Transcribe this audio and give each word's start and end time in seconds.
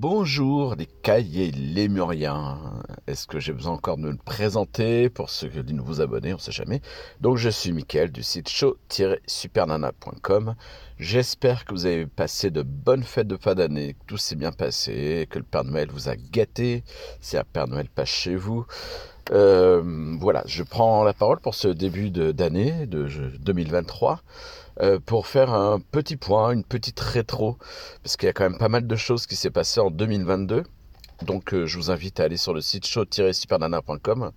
Bonjour 0.00 0.76
les 0.76 0.86
cahiers 0.86 1.50
lémuriens. 1.50 2.56
Est-ce 3.08 3.26
que 3.26 3.40
j'ai 3.40 3.52
besoin 3.52 3.72
encore 3.72 3.96
de 3.96 4.02
me 4.02 4.16
présenter 4.16 5.10
pour 5.10 5.28
ceux 5.28 5.48
qui 5.48 5.74
nouveaux 5.74 6.00
abonnés, 6.00 6.32
on 6.32 6.36
ne 6.36 6.40
sait 6.40 6.52
jamais. 6.52 6.80
Donc 7.20 7.36
je 7.36 7.48
suis 7.48 7.72
Mickaël 7.72 8.12
du 8.12 8.22
site 8.22 8.48
show-supernana.com. 8.48 10.54
J'espère 11.00 11.64
que 11.64 11.74
vous 11.74 11.86
avez 11.86 12.06
passé 12.06 12.52
de 12.52 12.62
bonnes 12.62 13.02
fêtes 13.02 13.26
de 13.26 13.36
fin 13.36 13.56
d'année, 13.56 13.94
que 13.94 14.04
tout 14.06 14.18
s'est 14.18 14.36
bien 14.36 14.52
passé, 14.52 15.26
que 15.30 15.40
le 15.40 15.44
Père 15.44 15.64
Noël 15.64 15.88
vous 15.90 16.08
a 16.08 16.14
gâté, 16.14 16.84
si 17.20 17.36
un 17.36 17.42
Père 17.42 17.66
Noël 17.66 17.88
passe 17.92 18.08
chez 18.08 18.36
vous. 18.36 18.66
Euh, 19.30 19.82
voilà, 20.20 20.42
je 20.46 20.62
prends 20.62 21.04
la 21.04 21.12
parole 21.12 21.40
pour 21.40 21.54
ce 21.54 21.68
début 21.68 22.10
d'année 22.10 22.86
de 22.86 23.08
2023. 23.40 24.22
Euh, 24.80 25.00
pour 25.04 25.26
faire 25.26 25.52
un 25.52 25.80
petit 25.80 26.16
point, 26.16 26.52
une 26.52 26.62
petite 26.62 27.00
rétro, 27.00 27.56
parce 28.04 28.16
qu'il 28.16 28.28
y 28.28 28.30
a 28.30 28.32
quand 28.32 28.48
même 28.48 28.58
pas 28.58 28.68
mal 28.68 28.86
de 28.86 28.96
choses 28.96 29.26
qui 29.26 29.34
s'est 29.34 29.50
passé 29.50 29.80
en 29.80 29.90
2022. 29.90 30.62
Donc 31.22 31.52
euh, 31.52 31.66
je 31.66 31.76
vous 31.76 31.90
invite 31.90 32.20
à 32.20 32.24
aller 32.24 32.36
sur 32.36 32.54
le 32.54 32.60
site 32.60 32.86
show-supernana.com 32.86 34.30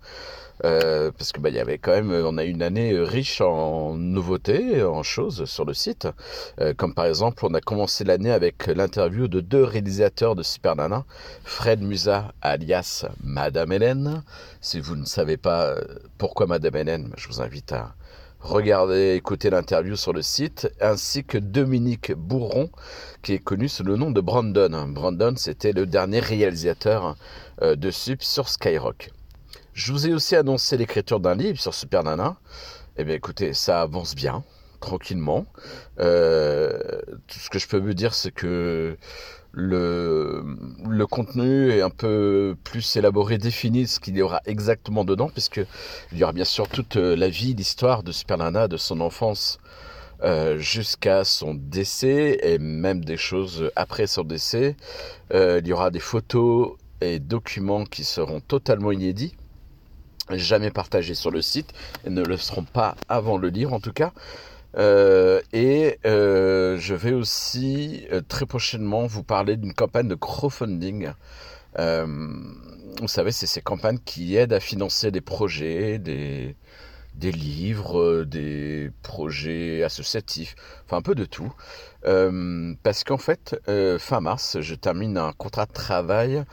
euh, 0.64 1.12
parce 1.18 1.32
que 1.32 1.40
bah, 1.40 1.50
il 1.50 1.56
y 1.56 1.60
avait 1.60 1.78
quand 1.78 1.92
même, 1.92 2.12
on 2.12 2.38
a 2.38 2.44
une 2.44 2.62
année 2.62 2.98
riche 3.00 3.42
en 3.42 3.96
nouveautés, 3.96 4.84
en 4.84 5.04
choses 5.04 5.46
sur 5.46 5.66
le 5.66 5.74
site. 5.74 6.08
comme 6.78 6.94
par 6.94 7.06
exemple, 7.06 7.46
on 7.46 7.54
a 7.54 7.62
commencé 7.62 8.04
l'année 8.04 8.32
avec 8.32 8.68
l'interview 8.68 9.28
de 9.28 9.40
deux 9.40 9.64
réalisateurs 9.64 10.36
de 10.36 10.44
Super 10.44 10.76
Nana, 10.76 11.06
Fred 11.44 11.82
Musa 11.82 12.34
alias 12.42 13.06
Madame 13.24 13.72
Hélène. 13.72 14.24
Si 14.60 14.80
vous 14.80 14.96
ne 14.96 15.06
savez 15.06 15.38
pas 15.38 15.76
pourquoi 16.18 16.46
Madame 16.46 16.76
Hélène, 16.76 17.14
je 17.18 17.28
vous 17.28 17.42
invite 17.42 17.72
à 17.72 17.96
Regardez, 18.44 19.14
écoutez 19.14 19.52
l'interview 19.52 19.96
sur 19.96 20.14
le 20.14 20.24
site, 20.24 20.68
ainsi 20.82 21.24
que 21.24 21.38
Dominique 21.38 22.12
Bourron, 22.14 22.72
qui 23.22 23.34
est 23.34 23.40
connu 23.40 23.70
sous 23.70 23.84
le 23.84 23.98
nom 23.98 24.10
de 24.10 24.20
Brandon. 24.20 24.88
Brandon, 24.88 25.36
c'était 25.38 25.74
le 25.74 25.86
dernier 25.86 26.20
réalisateur 26.20 27.18
euh, 27.62 27.76
de 27.76 27.92
Sup 27.92 28.24
sur 28.24 28.50
Skyrock. 28.50 29.12
Je 29.74 29.92
vous 29.92 30.08
ai 30.08 30.14
aussi 30.14 30.36
annoncé 30.36 30.76
l'écriture 30.76 31.20
d'un 31.20 31.36
livre 31.36 31.60
sur 31.60 31.76
Super 31.76 32.04
Nana. 32.04 32.38
Eh 32.98 33.04
bien, 33.04 33.14
écoutez, 33.14 33.54
ça 33.54 33.82
avance 33.82 34.16
bien, 34.16 34.44
tranquillement. 34.80 35.46
Euh, 36.00 37.00
tout 37.28 37.38
ce 37.38 37.50
que 37.52 37.60
je 37.60 37.68
peux 37.68 37.78
vous 37.78 37.94
dire, 37.94 38.16
c'est 38.16 38.32
que 38.32 38.98
le, 39.54 41.06
contenu 41.10 41.72
est 41.72 41.82
un 41.82 41.90
peu 41.90 42.56
plus 42.64 42.96
élaboré, 42.96 43.38
défini 43.38 43.88
ce 43.88 44.00
qu'il 44.00 44.16
y 44.16 44.22
aura 44.22 44.42
exactement 44.46 45.04
dedans, 45.04 45.30
puisque 45.30 45.62
il 46.12 46.18
y 46.18 46.24
aura 46.24 46.34
bien 46.34 46.46
sûr 46.46 46.68
toute 46.68 46.96
euh, 46.96 47.16
la 47.16 47.30
vie, 47.30 47.54
l'histoire 47.54 48.04
de 48.04 48.12
Super 48.12 48.38
Nana, 48.38 48.68
de 48.68 48.78
son 48.78 49.02
enfance 49.02 49.60
euh, 50.24 50.58
jusqu'à 50.58 51.24
son 51.24 51.56
décès, 51.56 52.40
et 52.44 52.60
même 52.60 53.04
des 53.04 53.18
choses 53.18 53.72
après 53.76 54.08
son 54.08 54.24
décès. 54.24 54.76
Euh, 55.34 55.60
il 55.62 55.68
y 55.68 55.74
aura 55.74 55.92
des 55.92 56.00
photos 56.00 56.78
et 57.02 57.20
documents 57.20 57.86
qui 57.86 58.04
seront 58.04 58.40
totalement 58.40 58.92
inédits, 58.92 59.36
jamais 60.30 60.72
partagés 60.72 61.16
sur 61.16 61.32
le 61.32 61.42
site, 61.42 61.74
et 62.06 62.10
ne 62.10 62.24
le 62.24 62.38
seront 62.38 62.64
pas 62.64 62.96
avant 63.10 63.38
le 63.38 63.50
livre 63.50 63.74
en 63.74 63.80
tout 63.80 63.94
cas. 63.94 64.14
Euh, 64.78 65.42
et 65.52 66.00
euh, 66.06 66.78
je 66.78 66.96
vais 66.96 67.12
aussi 67.14 68.08
euh, 68.12 68.22
très 68.26 68.46
prochainement 68.46 69.06
vous 69.06 69.24
parler 69.24 69.58
d'une 69.58 69.74
campagne 69.74 70.08
de 70.08 70.16
crowdfunding. 70.16 71.12
vous 71.78 73.08
savez, 73.08 73.32
c'est 73.32 73.48
ces 73.48 73.62
campagnes 73.62 74.00
qui 74.06 74.36
aident 74.36 74.54
à 74.54 74.60
financer 74.60 75.12
des 75.12 75.22
projets, 75.22 76.00
des, 76.00 76.56
des 77.16 77.32
livres, 77.32 78.24
des 78.24 78.92
projets 79.02 79.84
associatifs, 79.84 80.56
enfin 80.86 80.98
un 80.98 81.02
peu 81.02 81.16
de 81.16 81.26
tout. 81.26 81.54
parce 82.84 83.04
qu'en 83.04 83.18
fait, 83.18 83.56
fin 84.00 84.22
mars, 84.22 84.60
je 84.62 84.76
termine 84.76 85.18
un 85.18 85.34
contrat 85.34 85.66
de 85.66 85.74
travail 85.74 86.44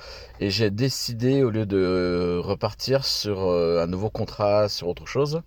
et 0.41 0.51
j'ai 0.51 0.71
décidé, 0.71 1.43
au 1.43 1.51
lieu 1.51 1.67
de 1.67 2.41
repartir 2.43 3.05
sur 3.05 3.51
un 3.51 3.87
nouveau 3.87 4.11
contrat, 4.11 4.69
sur 4.69 4.89
autre 4.89 5.07
chose, 5.07 5.43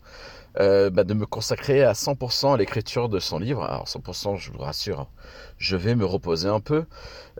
euh, 0.59 0.89
bah, 0.89 1.03
de 1.03 1.13
me 1.13 1.25
consacrer 1.25 1.83
à 1.83 1.93
100% 1.93 2.53
à 2.53 2.57
l'écriture 2.57 3.07
de 3.07 3.19
son 3.19 3.39
livre. 3.39 3.63
Alors 3.63 3.85
100%, 3.85 4.37
je 4.37 4.51
vous 4.51 4.59
rassure, 4.59 5.01
hein, 5.01 5.07
je 5.57 5.77
vais 5.77 5.95
me 5.95 6.05
reposer 6.05 6.49
un 6.49 6.59
peu, 6.59 6.85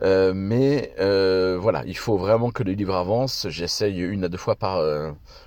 euh, 0.02 0.32
mais 0.34 0.94
euh, 0.98 1.58
voilà, 1.60 1.82
il 1.86 1.96
faut 1.96 2.16
vraiment 2.16 2.50
que 2.50 2.62
le 2.62 2.72
livre 2.72 2.94
avance. 2.94 3.46
J'essaye 3.50 4.00
une 4.00 4.24
à 4.24 4.28
deux 4.28 4.38
fois 4.38 4.56
par, 4.56 4.82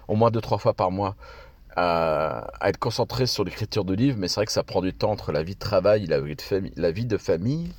au 0.08 0.16
moins 0.16 0.31
deux 0.31 0.42
trois 0.42 0.59
fois 0.59 0.74
par 0.74 0.92
mois, 0.92 1.16
à, 1.76 2.48
être 2.62 2.78
concentré 2.78 3.26
sur 3.26 3.44
l'écriture 3.44 3.86
de 3.86 3.94
livre. 3.94 4.18
Mais 4.20 4.28
c'est 4.28 4.36
vrai 4.36 4.46
que 4.46 4.52
ça 4.52 4.64
prend 4.64 4.82
du 4.82 4.94
temps 4.94 5.12
entre 5.12 5.32
la 5.32 5.44
vie 5.44 5.56
de 5.56 5.59
travail, 5.59 6.06
la 6.06 6.20
la 6.76 6.92
vie 6.92 7.06
de 7.06 7.18
famille. 7.18 7.72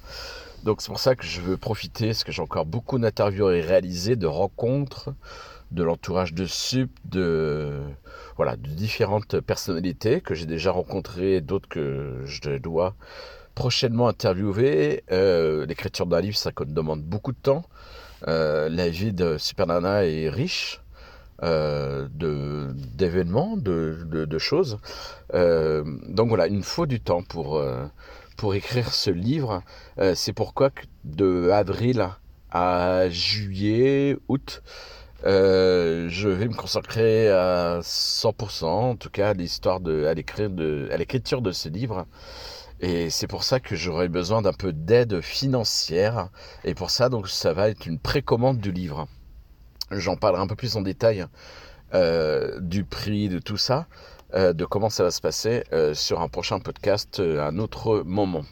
Donc 0.67 0.83
c'est 0.83 0.89
pour 0.89 0.99
ça 0.99 1.15
que 1.15 1.25
je 1.25 1.41
veux 1.41 1.57
profiter, 1.57 2.09
parce 2.09 2.25
que 2.25 2.33
j'ai 2.33 2.43
encore 2.43 2.67
beaucoup 2.67 2.99
d'interviews 2.99 3.47
à 3.47 3.51
réaliser, 3.51 4.17
de 4.17 4.27
rencontres, 4.27 5.15
de 5.71 5.85
l'entourage 5.85 6.35
de 6.35 6.45
SUP, 6.45 6.91
de 7.05 7.83
voilà, 8.35 8.57
de 8.57 8.69
différentes 8.71 9.39
personnalités 9.39 10.21
que 10.21 10.35
j'ai 10.35 10.45
déjà 10.45 10.73
rencontrées, 10.73 11.41
d'autres 11.41 11.69
que 11.69 12.21
je 12.25 12.59
dois 12.59 12.97
prochainement 13.55 14.09
interviewer. 14.09 15.05
Euh, 15.13 15.67
l'écriture 15.67 16.07
d'un 16.07 16.21
livre, 16.21 16.37
ça 16.37 16.51
demande 16.67 17.05
beaucoup 17.05 17.31
de 17.31 17.39
temps. 17.41 17.65
Euh, 18.27 18.69
la 18.69 18.89
vie 18.89 19.13
de 19.13 19.39
Super 19.39 19.69
Nana 19.69 20.05
est 20.05 20.29
riche 20.29 20.83
euh, 21.45 22.09
d'événements, 22.11 23.57
de, 23.57 24.05
de, 24.05 24.39
choses. 24.39 24.81
donc 25.33 26.29
voilà, 26.29 26.49
il 26.49 26.57
me 26.57 26.63
faut 26.63 26.87
du 26.87 27.01
temps 27.01 27.23
pour, 27.23 27.63
pour 28.37 28.55
écrire 28.55 28.93
ce 28.93 29.11
livre. 29.11 29.63
C'est 30.15 30.33
pourquoi 30.33 30.71
de 31.05 31.51
avril 31.51 32.09
à 32.51 33.09
juillet, 33.11 34.17
août, 34.29 34.63
euh, 35.25 36.07
je 36.09 36.29
vais 36.29 36.47
me 36.47 36.55
consacrer 36.55 37.29
à 37.31 37.81
100%, 37.81 38.65
en 38.65 38.97
tout 38.97 39.11
cas, 39.11 39.31
à 39.31 39.33
l'histoire 39.33 39.81
de, 39.81 40.07
à 40.07 40.15
l'écriture 40.15 41.43
de 41.43 41.53
ce 41.53 41.69
livre. 41.69 42.07
Et 42.81 43.09
c'est 43.09 43.27
pour 43.27 43.43
ça 43.43 43.59
que 43.59 43.75
j'aurai 43.75 44.09
besoin 44.09 44.43
d'un 44.43 44.53
peu 44.53 44.73
d'aide 44.73 45.21
financière. 45.23 46.29
Et 46.65 46.75
pour 46.75 46.91
ça, 46.91 47.09
donc, 47.09 47.29
ça 47.29 47.53
va 47.55 47.71
être 47.71 47.87
une 47.87 47.99
précommande 47.99 48.59
du 48.59 48.71
livre. 48.71 49.09
J'en 49.91 50.17
parlerai 50.17 50.43
un 50.43 50.47
peu 50.47 50.57
plus 50.57 50.77
en 50.77 50.83
détail 50.83 51.27
euh, 51.95 52.61
du 52.61 52.85
prix, 52.85 53.29
de 53.29 53.39
tout 53.39 53.57
ça, 53.57 53.87
euh, 54.35 54.53
de 54.53 54.65
comment 54.65 54.91
ça 54.91 55.03
va 55.03 55.11
se 55.11 55.21
passer 55.21 55.65
sur 55.95 56.21
un 56.21 56.29
prochain 56.29 56.59
podcast 56.61 57.21
à 57.21 57.47
un 57.47 57.59
autre 57.59 58.03
moment. 58.05 58.43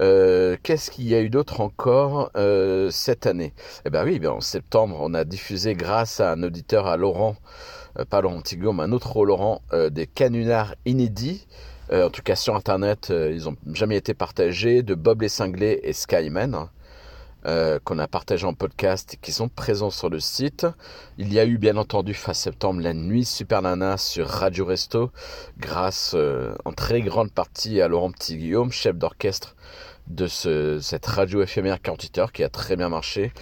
Euh, 0.00 0.56
qu'est-ce 0.62 0.90
qu'il 0.90 1.06
y 1.06 1.14
a 1.14 1.20
eu 1.20 1.30
d'autre 1.30 1.60
encore 1.60 2.30
euh, 2.36 2.90
cette 2.90 3.26
année? 3.26 3.52
Eh 3.84 3.90
bien 3.90 4.04
oui, 4.04 4.24
en 4.26 4.40
septembre, 4.40 4.96
on 5.00 5.14
a 5.14 5.24
diffusé 5.24 5.74
grâce 5.74 6.20
à 6.20 6.32
un 6.32 6.42
auditeur 6.42 6.86
à 6.86 6.96
Laurent, 6.96 7.36
euh, 7.98 8.04
pas 8.04 8.20
Laurent 8.20 8.42
Tigo, 8.42 8.72
mais 8.72 8.82
un 8.82 8.92
autre 8.92 9.24
Laurent, 9.24 9.62
des 9.90 10.06
canulars 10.06 10.74
inédits. 10.84 11.46
en 11.92 12.10
tout 12.10 12.22
cas 12.22 12.34
sur 12.34 12.56
Internet, 12.56 13.10
ils 13.10 13.44
n'ont 13.44 13.56
jamais 13.72 13.96
été 13.96 14.14
partagés, 14.14 14.82
de 14.82 14.94
Bob 14.94 15.22
les 15.22 15.28
Cinglés 15.28 15.80
et 15.82 15.92
Skyman. 15.92 16.68
Qu'on 17.84 17.98
a 17.98 18.08
partagé 18.08 18.46
en 18.46 18.54
podcast 18.54 19.14
et 19.14 19.16
qui 19.16 19.32
sont 19.32 19.48
présents 19.48 19.90
sur 19.90 20.08
le 20.08 20.20
site. 20.20 20.66
Il 21.18 21.32
y 21.32 21.38
a 21.38 21.44
eu 21.44 21.58
bien 21.58 21.76
entendu 21.76 22.14
fin 22.14 22.32
septembre 22.32 22.80
la 22.80 22.94
nuit 22.94 23.24
Super 23.24 23.62
Nana 23.62 23.98
sur 23.98 24.26
Radio 24.26 24.64
Resto 24.64 25.10
grâce 25.58 26.16
en 26.64 26.72
très 26.72 27.02
grande 27.02 27.30
partie 27.32 27.80
à 27.80 27.88
Laurent 27.88 28.10
Petit 28.10 28.38
Guillaume, 28.38 28.72
chef 28.72 28.96
d'orchestre 28.96 29.54
de 30.06 30.26
ce, 30.26 30.80
cette 30.80 31.06
radio 31.06 31.42
éphémère 31.42 31.80
48 31.80 32.18
heures 32.18 32.32
qui 32.32 32.44
a 32.44 32.48
très 32.48 32.76
bien 32.76 32.88
marché. 32.88 33.32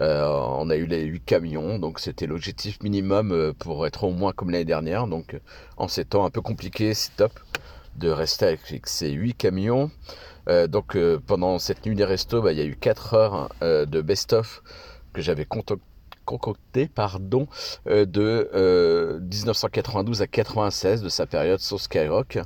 Euh, 0.00 0.26
on 0.26 0.68
a 0.70 0.76
eu 0.76 0.86
les 0.86 1.04
8 1.04 1.20
camions, 1.24 1.78
donc 1.78 1.98
c'était 1.98 2.26
l'objectif 2.26 2.82
minimum 2.82 3.32
euh, 3.32 3.52
pour 3.58 3.86
être 3.86 4.04
au 4.04 4.10
moins 4.10 4.32
comme 4.32 4.50
l'année 4.50 4.64
dernière. 4.64 5.06
Donc 5.06 5.38
en 5.76 5.88
ces 5.88 6.04
temps 6.04 6.24
un 6.24 6.30
peu 6.30 6.40
compliqués, 6.40 6.94
c'est 6.94 7.16
top 7.16 7.32
de 7.96 8.08
rester 8.08 8.46
avec 8.46 8.86
ces 8.86 9.10
8 9.10 9.34
camions. 9.34 9.90
Euh, 10.48 10.66
donc 10.66 10.96
pendant 11.26 11.58
cette 11.58 11.84
nuit 11.86 11.94
des 11.94 12.04
restos, 12.04 12.42
bah, 12.42 12.52
il 12.52 12.58
y 12.58 12.62
a 12.62 12.64
eu 12.64 12.76
4 12.76 13.14
heures 13.14 13.48
de 13.60 14.00
best-of 14.00 14.62
que 15.12 15.20
j'avais 15.20 15.44
concocté 16.30 16.88
pardon, 16.88 17.46
de 17.86 19.20
1992 19.20 20.22
à 20.22 20.26
96 20.26 21.02
de 21.02 21.08
sa 21.08 21.26
période 21.26 21.60
sur 21.60 21.80
Skyrock. 21.80 22.38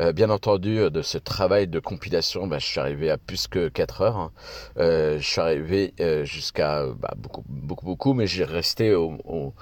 Euh, 0.00 0.12
bien 0.12 0.30
entendu, 0.30 0.78
euh, 0.78 0.90
de 0.90 1.02
ce 1.02 1.18
travail 1.18 1.68
de 1.68 1.78
compilation, 1.78 2.46
bah, 2.46 2.58
je 2.58 2.66
suis 2.66 2.80
arrivé 2.80 3.10
à 3.10 3.18
plus 3.18 3.46
que 3.46 3.68
4 3.68 4.00
heures. 4.00 4.16
Hein. 4.16 4.32
Euh, 4.78 5.18
je 5.18 5.26
suis 5.26 5.40
arrivé 5.40 5.94
jusqu'à 6.24 6.86
bah, 6.98 7.14
beaucoup, 7.16 7.44
beaucoup, 7.48 7.86
beaucoup, 7.86 8.14
mais 8.14 8.26
j'ai 8.26 8.44
resté 8.44 8.94
au, 8.94 9.54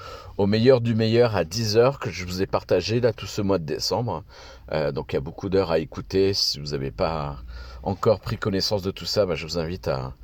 meilleur 0.47 0.81
du 0.81 0.95
meilleur 0.95 1.37
à 1.37 1.45
10 1.45 1.77
heures 1.77 1.99
que 1.99 2.11
je 2.11 2.25
vous 2.25 2.43
ai 2.43 2.47
partagé 2.47 3.01
là 3.01 3.13
tout 3.13 3.27
ce 3.27 3.43
mois 3.43 3.59
de 3.59 3.65
décembre. 3.65 4.25
donc 4.95 5.13
il 5.13 5.17
y 5.17 5.19
a 5.19 5.21
beaucoup 5.21 5.49
d'heures 5.49 5.71
à 5.71 5.79
écouter. 5.79 6.33
Si 6.35 6.59
vous 6.59 6.69
n'avez 6.69 6.91
pas 6.91 7.37
encore 7.83 8.21
pris 8.21 8.37
connaissance 8.39 8.83
de 8.83 8.91
tout 8.91 9.07
ça, 9.07 9.27
bah, 9.27 9.35
je 9.35 9.47
vous 9.47 9.59
invite 9.59 9.89
à, 9.89 10.15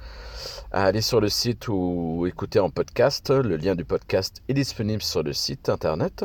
à 0.77 0.85
aller 0.85 1.01
sur 1.01 1.23
le 1.23 1.31
site 1.31 1.69
ou 1.69 2.27
écouter 2.27 2.59
en 2.59 2.69
podcast. 2.69 3.31
Le 3.31 3.57
lien 3.57 3.75
du 3.75 3.87
podcast 3.87 4.43
est 4.47 4.53
disponible 4.53 5.01
sur 5.01 5.23
le 5.23 5.33
site 5.33 5.71
internet. 5.71 6.23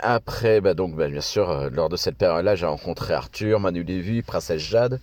après, 0.00 0.60
bah 0.60 0.74
donc, 0.74 0.96
bah, 0.96 1.06
bien 1.06 1.20
sûr, 1.20 1.70
lors 1.70 1.88
de 1.88 1.96
cette 1.96 2.16
période-là, 2.16 2.56
j'ai 2.56 2.66
rencontré 2.66 3.14
Arthur, 3.14 3.60
Manu 3.60 3.84
Lévy, 3.84 4.22
Princesse 4.22 4.60
Jade, 4.60 5.00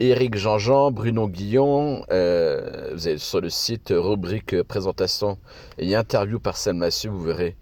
Éric 0.00 0.34
Jean-Jean, 0.36 0.90
Bruno 0.90 1.28
Guillon. 1.28 2.04
vous 2.08 3.06
avez 3.06 3.18
sur 3.18 3.40
le 3.40 3.48
site 3.48 3.94
rubrique 3.96 4.60
présentation 4.64 5.38
et 5.78 5.94
interview 5.94 6.40
par 6.40 6.56
Selma 6.56 6.88
vous 7.04 7.22
verrez 7.22 7.54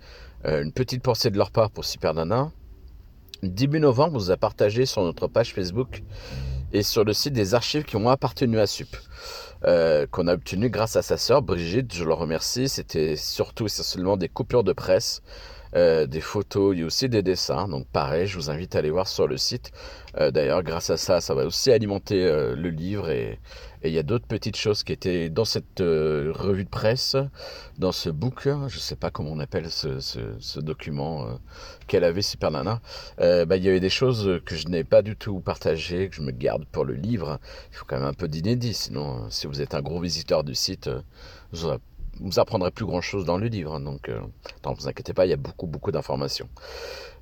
une 0.47 0.73
petite 0.73 1.03
pensée 1.03 1.29
de 1.29 1.37
leur 1.37 1.51
part 1.51 1.71
pour 1.71 1.85
Super 1.85 2.15
Nana. 2.15 2.51
Début 3.43 3.81
novembre, 3.81 4.15
on 4.15 4.19
vous 4.19 4.31
a 4.31 4.39
partagé 4.39 4.87
sur 4.87 5.03
notre 5.03 5.27
page 5.27 5.53
Facebook 5.53 6.03
et 6.73 6.83
sur 6.83 7.05
le 7.05 7.13
site 7.13 7.33
des 7.33 7.55
archives 7.55 7.85
qui 7.85 7.97
ont 7.97 8.09
appartenu 8.09 8.59
à 8.59 8.67
SUP. 8.67 8.97
Euh, 9.65 10.07
qu'on 10.11 10.27
a 10.27 10.35
obtenu 10.35 10.71
grâce 10.71 10.97
à 10.97 11.03
sa 11.03 11.17
sœur 11.17 11.41
Brigitte, 11.41 11.95
je 11.95 12.05
le 12.05 12.15
remercie. 12.15 12.69
C'était 12.69 13.15
surtout 13.15 13.67
essentiellement 13.67 14.17
des 14.17 14.29
coupures 14.29 14.65
de 14.65 14.73
presse 14.73 15.23
euh, 15.75 16.07
des 16.07 16.21
photos, 16.21 16.75
il 16.75 16.81
y 16.81 16.83
a 16.83 16.87
aussi 16.87 17.09
des 17.09 17.23
dessins. 17.23 17.69
Donc 17.69 17.87
pareil, 17.87 18.27
je 18.27 18.37
vous 18.37 18.51
invite 18.51 18.75
à 18.77 18.81
aller 18.81 18.91
voir 18.91 19.09
sur 19.09 19.27
le 19.27 19.37
site. 19.37 19.73
Euh, 20.19 20.31
d'ailleurs, 20.31 20.63
grâce 20.63 20.91
à 20.91 20.97
ça, 20.97 21.21
ça 21.21 21.35
va 21.35 21.47
aussi 21.47 21.73
alimenter 21.73 22.25
euh, 22.25 22.55
le 22.55 22.69
livre 22.69 23.11
et, 23.11 23.39
il 23.85 23.91
y 23.91 23.99
a 23.99 24.05
d'autres 24.05 24.29
petites 24.29 24.57
choses 24.57 24.85
qui 24.85 24.93
étaient 24.93 25.29
dans 25.29 25.45
cette 25.45 25.81
revue 25.81 26.63
de 26.63 26.69
presse, 26.69 27.17
dans 27.79 27.91
ce 27.91 28.11
book, 28.11 28.47
je 28.69 28.79
sais 28.79 28.95
pas 28.95 29.11
comment 29.11 29.33
on 29.33 29.41
appelle 29.41 29.69
ce, 29.73 30.61
document 30.61 31.27
qu'elle 31.89 32.05
avait, 32.05 32.23
Super 32.23 32.53
Nana. 32.53 32.81
Bah, 33.19 33.57
il 33.57 33.65
y 33.65 33.69
avait 33.69 33.81
des 33.81 33.89
choses 33.89 34.41
que 34.47 34.55
je 34.55 34.69
n'ai 34.69 34.85
pas 34.85 35.03
du 35.03 35.17
tout 35.17 35.41
partagées, 35.41 36.09
que 36.09 36.15
je 36.15 36.23
me 36.23 36.31
garde 36.31 36.65
pour 36.67 36.85
le 36.85 36.95
livre. 36.95 37.41
Il 37.73 37.77
faut 37.77 37.85
quand 37.85 37.97
même 37.97 38.07
un 38.07 38.13
peu 38.13 38.29
d'inédit, 38.29 38.73
sinon 38.73 39.29
si 39.31 39.49
vous 39.49 39.61
êtes 39.61 39.75
un 39.75 39.83
gros 39.83 39.99
visiteur 39.99 40.45
du 40.45 40.55
site, 40.55 40.89
vous 41.51 41.65
aurez 41.65 41.79
vous 42.21 42.39
apprendrez 42.39 42.71
plus 42.71 42.85
grand 42.85 43.01
chose 43.01 43.25
dans 43.25 43.39
le 43.39 43.47
livre. 43.47 43.75
Hein, 43.75 43.81
donc, 43.81 44.09
euh, 44.09 44.21
ne 44.67 44.75
vous 44.75 44.89
inquiétez 44.89 45.13
pas, 45.13 45.27
il 45.27 45.31
y 45.31 45.35
a 45.35 45.37
beaucoup, 45.37 45.67
beaucoup 45.67 45.93
d'informations. 45.93 46.49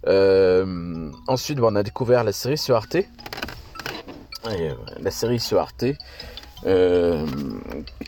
Euh, 0.07 1.11
ensuite, 1.27 1.61
on 1.61 1.75
a 1.77 1.83
découvert 1.83 2.25
la 2.25 2.33
série 2.33 2.59
sur 2.59 2.77
Arte. 2.77 2.97
Euh, 4.47 4.75
la 5.01 5.11
série 5.11 5.41
sur 5.41 5.61
Arte. 5.61 5.85
Euh, 6.67 7.27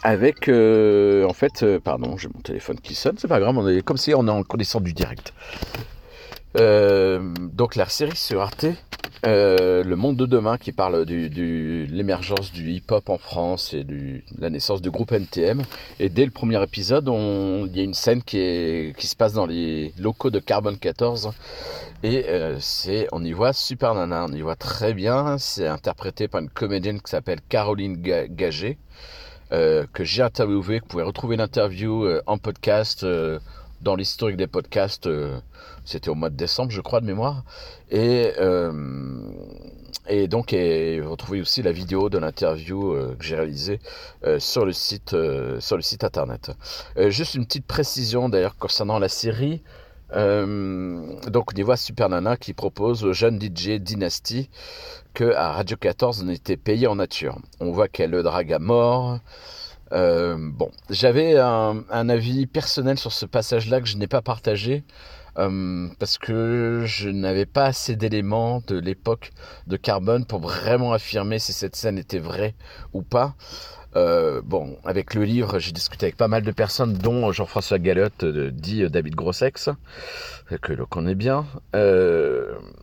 avec, 0.02 0.48
en 0.48 1.32
fait, 1.32 1.78
pardon, 1.78 2.16
j'ai 2.16 2.28
mon 2.28 2.40
téléphone 2.40 2.78
qui 2.80 2.94
sonne, 2.94 3.16
c'est 3.18 3.28
pas 3.28 3.40
grave, 3.40 3.56
on 3.56 3.66
est 3.68 3.82
comme 3.82 3.96
si 3.96 4.14
on 4.14 4.26
est 4.26 4.30
en 4.30 4.42
connaissant 4.42 4.80
du 4.80 4.92
direct. 4.92 5.32
donc, 6.54 7.76
la 7.76 7.88
série 7.88 8.16
sur 8.16 8.42
Arte 8.42 8.66
euh, 9.24 9.84
le 9.84 9.94
Monde 9.94 10.16
de 10.16 10.26
demain 10.26 10.58
qui 10.58 10.72
parle 10.72 11.04
de 11.04 11.86
l'émergence 11.90 12.52
du 12.52 12.72
hip-hop 12.72 13.08
en 13.08 13.18
France 13.18 13.72
et 13.72 13.84
de 13.84 14.20
la 14.38 14.50
naissance 14.50 14.82
du 14.82 14.90
groupe 14.90 15.12
NTM. 15.12 15.62
Et 16.00 16.08
dès 16.08 16.24
le 16.24 16.32
premier 16.32 16.60
épisode, 16.62 17.06
il 17.06 17.76
y 17.76 17.80
a 17.80 17.84
une 17.84 17.94
scène 17.94 18.22
qui, 18.22 18.38
est, 18.38 18.96
qui 18.96 19.06
se 19.06 19.14
passe 19.14 19.32
dans 19.32 19.46
les 19.46 19.92
locaux 19.98 20.30
de 20.30 20.40
Carbone 20.40 20.76
14. 20.76 21.30
Et 22.02 22.24
euh, 22.28 22.56
c'est, 22.58 23.06
on 23.12 23.24
y 23.24 23.32
voit 23.32 23.52
Super 23.52 23.94
Nana, 23.94 24.26
on 24.28 24.32
y 24.32 24.40
voit 24.40 24.56
très 24.56 24.92
bien. 24.92 25.38
C'est 25.38 25.68
interprété 25.68 26.26
par 26.26 26.40
une 26.40 26.50
comédienne 26.50 27.00
qui 27.00 27.10
s'appelle 27.10 27.38
Caroline 27.48 28.02
Gagé. 28.02 28.78
Euh, 29.52 29.84
que 29.92 30.02
j'ai 30.02 30.22
interviewé, 30.22 30.78
que 30.78 30.84
vous 30.84 30.88
pouvez 30.88 31.02
retrouver 31.02 31.36
l'interview 31.36 32.08
en 32.26 32.38
podcast 32.38 33.06
dans 33.82 33.96
l'historique 33.96 34.36
des 34.36 34.46
podcasts, 34.46 35.06
euh, 35.06 35.38
c'était 35.84 36.08
au 36.08 36.14
mois 36.14 36.30
de 36.30 36.36
décembre, 36.36 36.70
je 36.70 36.80
crois, 36.80 37.00
de 37.00 37.06
mémoire. 37.06 37.44
Et, 37.90 38.32
euh, 38.38 38.72
et 40.08 40.28
donc, 40.28 40.52
et 40.52 41.00
vous 41.00 41.10
retrouvez 41.10 41.40
aussi 41.40 41.62
la 41.62 41.72
vidéo 41.72 42.08
de 42.08 42.18
l'interview 42.18 42.92
euh, 42.92 43.16
que 43.18 43.24
j'ai 43.24 43.36
réalisée 43.36 43.80
sur, 44.38 44.64
le 44.64 44.72
site, 44.72 45.16
sur 45.58 45.76
le 45.76 45.82
site 45.82 46.04
internet. 46.04 46.52
juste 47.08 47.34
une 47.34 47.44
petite 47.44 47.66
précision 47.66 48.28
d'ailleurs 48.28 48.56
concernant 48.56 48.98
la 48.98 49.08
série. 49.08 49.62
donc, 50.12 51.52
on 51.52 51.56
y 51.56 51.62
voit 51.62 51.76
Super 51.76 52.08
Nana 52.08 52.36
qui 52.36 52.52
propose 52.52 53.04
au 53.04 53.12
jeune 53.12 53.40
DJ 53.40 53.80
Dynasty 53.80 54.48
que 55.14 55.34
à 55.34 55.52
Radio 55.52 55.76
14 55.76 56.22
on 56.24 56.28
était 56.30 56.56
payé 56.56 56.86
en 56.86 56.94
nature. 56.94 57.38
On 57.60 57.72
voit 57.72 57.88
qu'elle 57.88 58.10
le 58.10 58.22
drague 58.22 58.52
à 58.52 58.58
mort. 58.58 59.18
Euh, 59.92 60.36
bon, 60.38 60.70
j'avais 60.88 61.38
un, 61.38 62.08
avis 62.08 62.46
personnel 62.46 62.98
sur 62.98 63.12
ce 63.12 63.26
passage-là 63.26 63.80
que 63.80 63.86
je 63.86 63.96
n'ai 63.96 64.06
pas 64.06 64.22
partagé 64.22 64.84
euh, 65.38 65.88
parce 65.98 66.18
que 66.18 66.84
je 66.86 67.10
n'avais 67.10 67.46
pas 67.46 67.66
assez 67.66 67.96
d'éléments 67.96 68.62
de 68.66 68.78
l'époque 68.78 69.32
de 69.66 69.76
Carbone 69.76 70.24
pour 70.24 70.40
vraiment 70.40 70.92
affirmer 70.92 71.38
si 71.38 71.52
cette 71.52 71.76
scène 71.76 71.98
était 71.98 72.18
vraie 72.18 72.54
ou 72.92 73.02
pas. 73.02 73.34
Euh, 73.94 74.40
bon, 74.42 74.78
avec 74.84 75.14
le 75.14 75.24
livre, 75.24 75.58
j'ai 75.58 75.72
discuté 75.72 76.06
avec 76.06 76.16
pas 76.16 76.28
mal 76.28 76.42
de 76.42 76.50
personnes, 76.50 76.94
dont 76.94 77.30
Jean-François 77.30 77.78
Galotte, 77.78 78.24
euh, 78.24 78.50
dit 78.50 78.82
euh, 78.82 78.88
David 78.88 79.14
Grossex, 79.14 79.68
que 80.60 80.72
le 80.72 80.84
connaît 80.86 81.14
bien. 81.14 81.46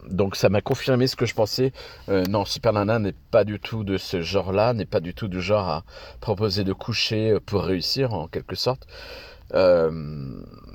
donc 0.10 0.36
ça 0.36 0.50
m'a 0.50 0.62
confirmé 0.62 1.06
ce 1.06 1.16
que 1.16 1.28
je 1.28 1.36
pensais. 1.36 1.72
non, 2.08 2.44
Super 2.44 2.74
Nana 2.74 2.98
n'est 2.98 3.14
pas 3.32 3.44
du 3.44 3.60
tout 3.60 3.84
de 3.84 3.98
ce 3.98 4.22
genre-là, 4.22 4.74
n'est 4.74 4.86
pas 4.86 5.00
du 5.00 5.14
tout 5.14 5.28
du 5.28 5.40
genre 5.40 5.70
à 5.70 5.84
proposer 6.20 6.64
de 6.64 6.74
coucher 6.74 7.38
pour 7.46 7.62
réussir, 7.62 8.14
en 8.14 8.28
quelque 8.28 8.56
sorte. 8.56 8.88
Euh, 9.54 9.92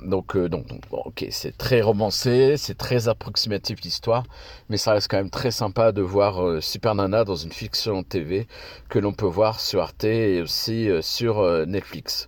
donc, 0.03 0.35
euh, 0.35 0.49
donc, 0.49 0.65
ok, 0.91 1.25
c'est 1.31 1.57
très 1.57 1.81
romancé, 1.81 2.57
c'est 2.57 2.77
très 2.77 3.07
approximatif 3.07 3.81
l'histoire, 3.81 4.23
mais 4.69 4.77
ça 4.77 4.93
reste 4.93 5.09
quand 5.09 5.17
même 5.17 5.31
très 5.31 5.51
sympa 5.51 5.91
de 5.91 6.01
voir 6.01 6.43
euh, 6.43 6.61
Super 6.61 6.93
Nana 6.95 7.23
dans 7.23 7.35
une 7.35 7.51
fiction 7.51 8.03
TV 8.03 8.47
que 8.89 8.99
l'on 8.99 9.13
peut 9.13 9.25
voir 9.25 9.59
sur 9.59 9.81
Arte 9.81 10.03
et 10.03 10.41
aussi 10.41 10.89
sur 11.01 11.65
Netflix. 11.65 12.27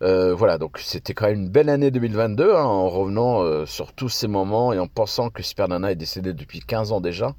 voilà, 0.00 0.58
donc 0.58 0.78
c'était 0.78 1.14
quand 1.14 1.26
même 1.26 1.42
une 1.42 1.48
belle 1.48 1.70
année 1.70 1.90
2022 1.90 2.54
hein, 2.54 2.62
en 2.62 2.88
revenant 2.88 3.64
sur 3.66 3.92
tous 3.92 4.10
ces 4.10 4.28
moments 4.28 4.72
et 4.72 4.78
en 4.78 4.86
pensant 4.86 5.30
que 5.30 5.42
Super 5.42 5.68
Nana 5.68 5.92
est 5.92 5.96
décédé 5.96 6.34
depuis 6.34 6.60
15 6.60 6.92
ans 6.92 7.00
déjà. 7.00 7.34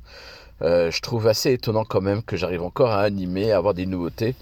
Je 0.61 1.01
trouve 1.01 1.27
assez 1.27 1.53
étonnant 1.53 1.85
quand 1.85 2.01
même 2.01 2.21
que 2.23 2.37
j'arrive 2.37 2.63
encore 2.63 2.91
à 2.91 3.01
animer, 3.01 3.51
à 3.51 3.57
avoir 3.57 3.73
des 3.73 3.85
nouveautés. 3.85 4.35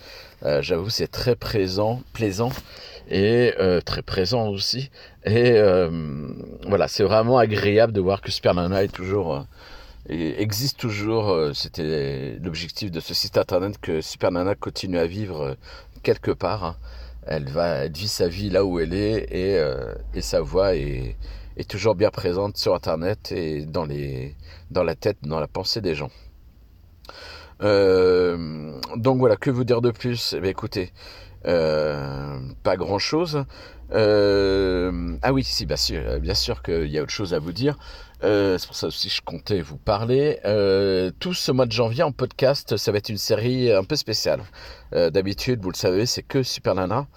J'avoue, 0.62 0.90
c'est 0.90 1.08
très 1.08 1.36
présent, 1.36 2.02
plaisant 2.14 2.52
et 3.10 3.54
euh, 3.60 3.82
très 3.82 4.02
présent 4.02 4.48
aussi. 4.48 4.90
Et 5.26 5.52
euh, 5.52 5.90
voilà, 6.68 6.88
c'est 6.88 7.04
vraiment 7.04 7.38
agréable 7.38 7.94
de 7.94 8.02
voir 8.02 8.22
que 8.22 8.32
Super 8.32 8.54
Nana 8.54 8.84
est 8.84 8.94
toujours 8.94 9.36
euh, 9.36 9.44
existe 10.10 10.80
toujours. 10.80 11.38
C'était 11.54 12.38
l'objectif 12.42 12.92
de 12.92 13.00
ce 13.00 13.14
site 13.14 13.38
internet 13.38 13.78
que 13.82 14.02
Super 14.02 14.32
Nana 14.32 14.56
continue 14.56 15.00
à 15.00 15.08
vivre 15.08 15.58
quelque 16.04 16.32
part. 16.32 16.64
Hein. 16.64 16.76
Elle 17.26 17.50
va, 17.50 17.68
elle 17.86 17.92
vit 17.92 18.08
sa 18.08 18.30
vie 18.30 18.50
là 18.50 18.64
où 18.64 18.80
elle 18.80 18.94
est 18.94 19.28
et, 19.32 19.62
et 20.14 20.22
sa 20.22 20.40
voix 20.40 20.76
est, 20.76 21.18
est, 21.58 21.70
toujours 21.70 21.96
bien 21.96 22.10
présente 22.10 22.58
sur 22.58 22.74
internet 22.76 23.32
et 23.32 23.66
dans 23.66 23.86
les, 23.86 24.36
dans 24.72 24.84
la 24.84 24.96
tête, 24.96 25.18
dans 25.24 25.40
la 25.40 25.48
pensée 25.48 25.82
des 25.82 25.96
gens. 25.96 26.12
donc 27.60 29.20
voilà, 29.20 29.36
que 29.36 29.50
vous 29.50 29.64
dire 29.64 29.82
de 29.82 29.92
plus? 29.92 30.36
Eh 30.38 30.48
écoutez, 30.48 30.92
euh, 31.46 32.40
pas 32.64 32.76
grand 32.76 33.00
chose. 33.00 33.46
Euh, 33.94 35.16
ah 35.22 35.32
oui, 35.34 35.44
si, 35.44 35.66
bien 35.66 35.78
sûr, 35.78 36.20
bien 36.20 36.34
sûr 36.34 36.62
qu'il 36.62 36.88
y 36.88 36.98
a 36.98 37.04
autre 37.04 37.12
chose 37.12 37.34
à 37.34 37.40
vous 37.40 37.54
dire. 37.54 37.78
Euh, 38.24 38.58
c'est 38.58 38.68
pour 38.68 38.76
ça 38.76 38.88
aussi 38.88 39.10
que 39.10 39.14
je 39.16 39.22
comptais 39.22 39.62
vous 39.62 39.78
parler. 39.78 40.40
tout 41.20 41.34
ce 41.34 41.52
mois 41.52 41.66
de 41.66 41.72
janvier 41.72 42.04
en 42.04 42.12
podcast, 42.12 42.78
ça 42.78 42.92
va 42.92 42.98
être 42.98 43.10
une 43.10 43.18
série 43.18 43.72
un 43.72 43.84
peu 43.84 43.96
spéciale. 43.96 44.42
D'habitude, 44.92 45.62
vous 45.62 45.72
le 45.72 45.76
savez, 45.76 46.06
c'est 46.06 46.24
que 46.24 46.44
Super 46.44 46.76
Nana 46.76 47.08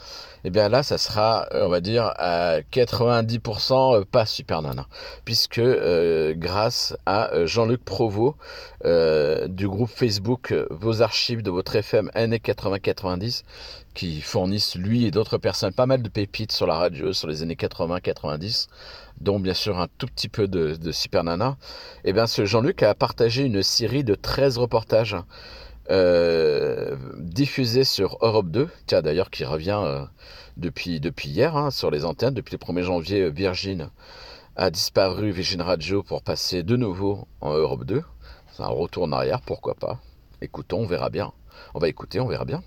et 0.43 0.49
eh 0.49 0.51
bien 0.51 0.71
là, 0.71 0.83
ça 0.83 0.97
sera, 0.97 1.47
euh, 1.53 1.67
on 1.67 1.69
va 1.69 1.83
dire, 1.83 2.15
à 2.17 2.61
90% 2.73 3.95
euh, 3.95 4.05
pas 4.11 4.25
Super 4.25 4.63
Nana, 4.63 4.87
puisque 5.27 5.59
euh, 5.59 6.33
grâce 6.35 6.97
à 7.05 7.45
Jean-Luc 7.45 7.85
Provost 7.85 8.37
du 8.83 9.69
groupe 9.69 9.91
Facebook 9.91 10.55
Vos 10.71 11.03
Archives 11.03 11.43
de 11.43 11.51
votre 11.51 11.77
FM 11.77 12.11
années 12.15 12.39
80-90, 12.39 13.43
qui 13.95 14.21
fournissent 14.21 14.77
lui 14.77 15.05
et 15.05 15.11
d'autres 15.11 15.39
personnes 15.39 15.73
pas 15.73 15.87
mal 15.87 16.03
de 16.03 16.09
pépites 16.09 16.53
sur 16.53 16.67
la 16.67 16.77
radio 16.77 17.13
sur 17.13 17.29
les 17.29 17.43
années 17.43 17.55
80-90, 17.55 18.69
dont 19.21 19.41
bien 19.41 19.55
sûr 19.55 19.79
un 19.79 19.89
tout 19.99 20.07
petit 20.07 20.29
peu 20.29 20.49
de, 20.49 20.93
Super 20.93 21.25
Nana, 21.25 21.57
et 22.05 22.11
eh 22.11 22.13
bien 22.13 22.27
ce 22.27 22.45
Jean-Luc 22.45 22.83
a 22.83 22.95
partagé 22.95 23.43
une 23.45 23.63
série 23.63 24.05
de 24.05 24.15
13 24.15 24.59
reportages 24.59 25.17
euh, 25.91 26.97
diffusé 27.19 27.85
sur 27.85 28.19
Europe 28.21 28.51
2, 28.51 28.69
tiens 28.87 29.03
d'ailleurs 29.03 29.31
qui 29.31 29.45
revient 29.45 29.81
euh, 29.83 30.05
depuis, 30.57 31.01
depuis 31.01 31.29
hier 31.29 31.57
hein, 31.57 31.71
sur 31.71 31.91
les 31.91 32.05
antennes, 32.05 32.35
depuis 32.35 32.57
le 32.57 32.59
1er 32.59 32.83
janvier, 32.83 33.23
euh, 33.23 33.31
Virgin 33.31 33.91
a 34.57 34.71
disparu 34.71 35.31
Virgin 35.31 35.63
Radio 35.63 36.03
pour 36.03 36.23
passer 36.23 36.63
de 36.63 36.77
nouveau 36.77 37.27
en 37.41 37.55
Europe 37.55 37.85
2. 37.85 38.03
C'est 38.53 38.63
un 38.63 38.69
retour 38.69 39.05
en 39.05 39.13
arrière, 39.13 39.41
pourquoi 39.41 39.75
pas. 39.75 40.01
Écoutons, 40.43 40.81
on 40.81 40.87
verra 40.87 41.09
bien. 41.09 41.33
On 41.75 41.79
va 41.79 41.89
écouter, 41.89 42.21
on 42.21 42.27
verra 42.27 42.45
bien. 42.45 42.63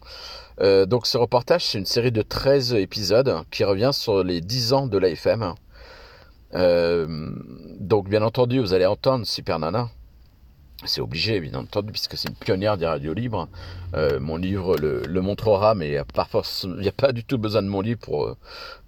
donc 0.85 1.07
ce 1.07 1.17
reportage, 1.17 1.65
c'est 1.65 1.77
une 1.77 1.85
série 1.85 2.11
de 2.11 2.21
13 2.21 2.73
épisodes 2.75 3.41
qui 3.51 3.63
revient 3.63 3.91
sur 3.93 4.23
les 4.23 4.41
10 4.41 4.73
ans 4.73 4.87
de 4.87 4.97
l'AFM. 4.97 5.53
donc 7.79 8.09
bien 8.09 8.21
entendu, 8.21 8.59
vous 8.59 8.73
allez 8.73 8.85
entendre 8.85 9.25
Super 9.25 9.59
Nana, 9.59 9.89
c'est 10.85 11.01
obligé, 11.01 11.39
bien 11.39 11.59
entendu, 11.59 11.91
puisque 11.91 12.17
c'est 12.17 12.29
une 12.29 12.35
pionnière 12.35 12.77
des 12.77 12.85
radios 12.85 13.13
libres. 13.13 13.47
Euh, 13.93 14.19
mon 14.19 14.37
livre 14.37 14.75
le, 14.77 15.21
montrera, 15.21 15.75
mais 15.75 15.87
il 15.87 15.91
n'y 15.91 16.87
a 16.87 16.91
pas 16.91 17.11
du 17.11 17.23
tout 17.23 17.37
besoin 17.37 17.61
de 17.61 17.67
mon 17.67 17.81
livre 17.81 17.99
pour, 17.99 18.35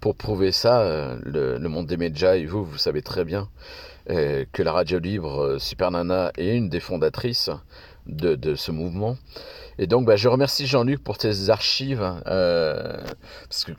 pour 0.00 0.14
prouver 0.14 0.52
ça. 0.52 0.80
Euh, 0.80 1.18
le, 1.24 1.68
monde 1.68 1.86
des 1.86 1.96
médias, 1.96 2.36
et 2.36 2.46
vous, 2.46 2.64
vous 2.64 2.78
savez 2.78 3.02
très 3.02 3.24
bien 3.24 3.48
euh, 4.10 4.44
que 4.52 4.62
la 4.62 4.72
radio 4.72 4.98
libre 4.98 5.56
Super 5.58 5.90
Nana 5.90 6.32
est 6.36 6.54
une 6.54 6.68
des 6.68 6.80
fondatrices 6.80 7.50
de 8.06 8.54
ce 8.54 8.70
mouvement. 8.70 9.16
Et 9.78 9.86
donc, 9.86 10.06
bah, 10.06 10.16
je 10.16 10.28
remercie 10.28 10.66
Jean-Luc 10.66 11.02
pour 11.02 11.18
tes 11.18 11.50
archives, 11.50 12.20
parce 12.24 13.64
que 13.64 13.72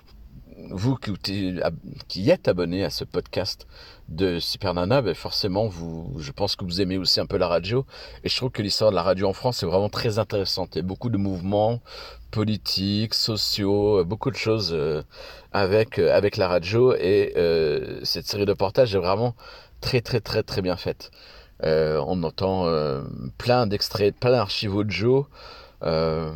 vous 0.72 0.96
qui, 0.96 2.30
êtes 2.30 2.48
abonné 2.48 2.84
à 2.84 2.90
ce 2.90 3.04
podcast 3.04 3.68
de 4.10 4.40
Super 4.40 4.74
Nana, 4.74 5.02
ben 5.02 5.14
forcément, 5.14 5.70
je 6.18 6.32
pense 6.32 6.56
que 6.56 6.66
vous 6.66 6.82
aimez 6.82 6.98
aussi 6.98 7.20
un 7.20 7.26
peu 7.26 7.38
la 7.38 7.48
radio. 7.48 7.86
Et 8.24 8.30
je 8.30 8.36
trouve 8.36 8.52
que 8.52 8.62
l'histoire 8.62 8.92
de 8.92 8.96
la 8.96 9.04
radio 9.04 9.28
en 9.28 9.34
France 9.34 9.64
est 9.64 9.66
vraiment 9.66 9.90
très 9.90 10.20
intéressante. 10.20 10.76
Il 10.76 10.80
y 10.80 10.82
a 10.82 10.84
beaucoup 10.84 11.10
de 11.10 11.18
mouvements 11.18 11.82
politiques, 12.32 13.14
sociaux, 13.14 14.04
beaucoup 14.04 14.32
de 14.32 14.36
choses 14.36 14.72
euh, 14.74 15.04
avec, 15.54 16.00
euh, 16.00 16.16
avec 16.16 16.38
la 16.38 16.48
radio. 16.48 16.94
Et 16.96 17.34
euh, 17.38 18.00
cette 18.04 18.28
série 18.28 18.46
de 18.46 18.54
portages 18.54 18.96
est 18.96 19.00
vraiment 19.00 19.36
très, 19.82 20.02
très, 20.02 20.20
très, 20.20 20.44
très 20.44 20.62
bien 20.62 20.78
faite. 20.78 21.12
on 21.64 22.24
entend 22.24 22.68
plein 23.38 23.68
d'extraits, 23.68 24.16
plein 24.20 24.32
d'archives 24.32 24.76
audio. 24.76 25.28
Euh, 25.84 26.32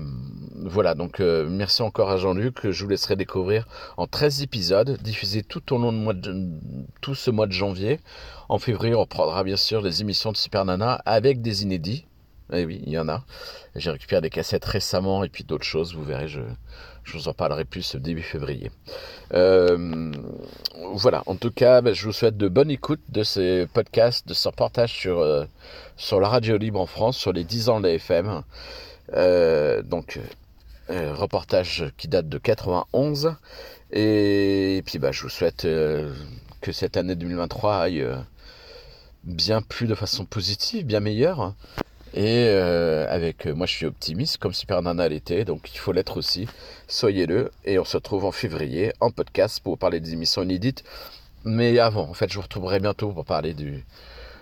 voilà, 0.55 0.93
donc 0.93 1.19
euh, 1.19 1.47
merci 1.49 1.81
encore 1.81 2.11
à 2.11 2.17
Jean-Luc. 2.17 2.69
Je 2.69 2.83
vous 2.83 2.89
laisserai 2.89 3.15
découvrir 3.15 3.67
en 3.97 4.07
13 4.07 4.43
épisodes, 4.43 4.97
diffusés 5.01 5.43
tout 5.43 5.73
au 5.73 5.77
long 5.77 6.13
de, 6.13 6.47
tout 7.01 7.15
ce 7.15 7.31
mois 7.31 7.47
de 7.47 7.51
janvier. 7.51 7.99
En 8.49 8.59
février, 8.59 8.93
on 8.93 9.01
reprendra 9.01 9.43
bien 9.43 9.57
sûr 9.57 9.81
les 9.81 10.01
émissions 10.01 10.31
de 10.31 10.37
Super 10.37 10.65
Nana 10.65 11.01
avec 11.05 11.41
des 11.41 11.63
inédits. 11.63 12.05
Eh 12.53 12.65
oui, 12.65 12.81
il 12.85 12.91
y 12.91 12.99
en 12.99 13.07
a. 13.07 13.23
J'ai 13.75 13.91
récupéré 13.91 14.21
des 14.21 14.29
cassettes 14.29 14.65
récemment 14.65 15.23
et 15.23 15.29
puis 15.29 15.45
d'autres 15.45 15.65
choses, 15.65 15.95
vous 15.95 16.03
verrez, 16.03 16.27
je, 16.27 16.41
je 17.05 17.13
vous 17.13 17.29
en 17.29 17.33
parlerai 17.33 17.63
plus 17.63 17.95
début 17.95 18.21
février. 18.21 18.71
Euh, 19.33 20.11
voilà, 20.93 21.23
en 21.27 21.35
tout 21.35 21.51
cas, 21.51 21.81
ben, 21.81 21.95
je 21.95 22.05
vous 22.05 22.11
souhaite 22.11 22.35
de 22.35 22.49
bonnes 22.49 22.69
écoutes 22.69 22.99
de 23.07 23.23
ces 23.23 23.67
podcasts, 23.73 24.27
de 24.27 24.33
ce 24.33 24.49
reportage 24.49 24.91
sur, 24.91 25.47
sur 25.95 26.19
la 26.19 26.27
radio 26.27 26.57
libre 26.57 26.81
en 26.81 26.85
France, 26.85 27.17
sur 27.17 27.31
les 27.31 27.45
10 27.45 27.69
ans 27.69 27.79
de 27.79 27.87
la 27.87 27.93
FM. 27.93 28.43
Euh, 29.13 29.81
donc, 29.81 30.19
euh, 30.89 31.13
reportage 31.13 31.85
qui 31.97 32.07
date 32.07 32.29
de 32.29 32.37
91. 32.37 33.35
Et, 33.91 34.83
puis, 34.85 34.99
bah, 34.99 35.11
je 35.11 35.23
vous 35.23 35.29
souhaite 35.29 35.65
euh, 35.65 36.13
que 36.61 36.71
cette 36.71 36.97
année 36.97 37.15
2023 37.15 37.75
aille 37.75 38.05
bien 39.23 39.61
plus 39.61 39.87
de 39.87 39.95
façon 39.95 40.25
positive, 40.25 40.85
bien 40.85 40.99
meilleure. 40.99 41.53
Et 42.13 42.47
avec 42.47 43.45
moi, 43.45 43.65
je 43.65 43.73
suis 43.73 43.85
optimiste, 43.85 44.37
comme 44.37 44.53
Super 44.53 44.81
Nana 44.81 45.07
l'était, 45.07 45.45
donc 45.45 45.73
il 45.73 45.77
faut 45.77 45.93
l'être 45.93 46.17
aussi. 46.17 46.47
Soyez-le. 46.87 47.51
Et 47.63 47.79
on 47.79 47.85
se 47.85 47.97
retrouve 47.97 48.25
en 48.25 48.31
février 48.31 48.91
en 48.99 49.11
podcast 49.11 49.61
pour 49.63 49.77
parler 49.77 50.01
des 50.01 50.13
émissions 50.13 50.43
inédites. 50.43 50.83
Mais 51.45 51.79
avant, 51.79 52.09
en 52.09 52.13
fait, 52.13 52.29
je 52.29 52.35
vous 52.35 52.41
retrouverai 52.41 52.79
bientôt 52.79 53.11
pour 53.11 53.23
parler 53.23 53.53
du, 53.53 53.85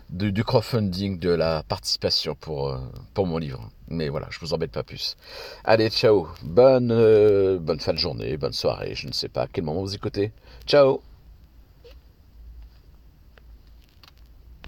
du, 0.10 0.44
crowdfunding, 0.44 1.20
de 1.20 1.30
la 1.30 1.64
participation 1.64 2.36
pour, 2.36 2.76
pour 3.14 3.28
mon 3.28 3.38
livre. 3.38 3.70
Mais 3.90 4.10
voilà, 4.10 4.28
je 4.30 4.40
vous 4.40 4.54
embête 4.54 4.72
pas 4.72 4.84
plus. 4.84 5.18
Allez, 5.64 5.90
ciao. 5.90 6.28
Bonne, 6.44 6.92
euh, 6.92 7.60
bonne 7.60 7.80
fin 7.80 7.94
de 7.94 7.98
journée, 7.98 8.38
bonne 8.38 8.54
soirée. 8.54 8.94
Je 8.96 9.08
ne 9.08 9.14
sais 9.14 9.30
pas 9.30 9.44
à 9.44 9.48
quel 9.48 9.64
moment 9.64 9.82
vous 9.82 9.96
écoutez. 9.96 10.32
Ciao 10.68 11.02